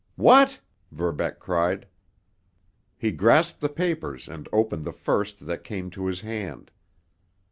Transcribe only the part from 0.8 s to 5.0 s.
Verbeck cried. He grasped the papers and opened the